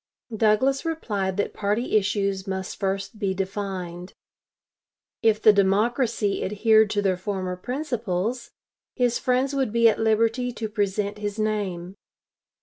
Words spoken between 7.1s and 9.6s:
former principles, his friends